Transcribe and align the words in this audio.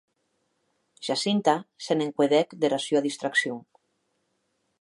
Jacinta 1.07 1.55
se 1.87 1.93
n’encuedèc 1.99 2.49
dera 2.65 2.79
sua 2.87 3.05
distraccion. 3.07 3.59